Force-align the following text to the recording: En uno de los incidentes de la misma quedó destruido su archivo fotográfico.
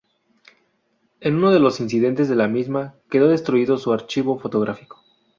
En 1.19 1.35
uno 1.35 1.51
de 1.51 1.59
los 1.59 1.79
incidentes 1.79 2.27
de 2.27 2.35
la 2.35 2.47
misma 2.47 2.95
quedó 3.11 3.27
destruido 3.27 3.77
su 3.77 3.93
archivo 3.93 4.39
fotográfico. 4.39 5.03